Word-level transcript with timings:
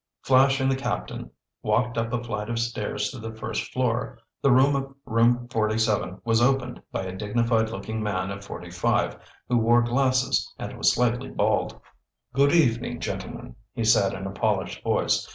Flash 0.23 0.59
and 0.59 0.71
the 0.71 0.75
captain 0.75 1.29
walked 1.61 1.95
up 1.95 2.11
a 2.11 2.23
flight 2.23 2.49
of 2.49 2.57
stairs 2.57 3.11
to 3.11 3.19
the 3.19 3.35
first 3.35 3.71
floor. 3.71 4.17
The 4.41 4.49
door 4.49 4.75
of 4.75 4.95
Room 5.05 5.47
47 5.49 6.21
was 6.25 6.41
opened 6.41 6.81
by 6.91 7.03
a 7.03 7.15
dignified 7.15 7.69
looking 7.69 8.01
man 8.01 8.31
of 8.31 8.43
forty 8.43 8.71
five 8.71 9.19
who 9.47 9.59
wore 9.59 9.83
glasses 9.83 10.51
and 10.57 10.75
was 10.75 10.91
slightly 10.91 11.29
bald. 11.29 11.79
"Good 12.33 12.51
evening, 12.51 12.99
gentlemen," 12.99 13.55
he 13.75 13.83
said 13.83 14.13
in 14.13 14.25
a 14.25 14.31
polished 14.31 14.83
voice. 14.83 15.29